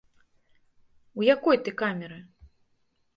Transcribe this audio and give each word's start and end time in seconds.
У 1.21 1.25
якой 1.35 1.57
ты 1.67 1.73
камеры? 1.83 2.17